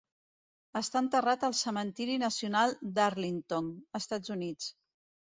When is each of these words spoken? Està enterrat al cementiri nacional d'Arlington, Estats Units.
Està 0.79 1.01
enterrat 1.03 1.43
al 1.47 1.53
cementiri 1.59 2.15
nacional 2.23 2.73
d'Arlington, 2.95 3.67
Estats 4.01 4.33
Units. 4.37 4.71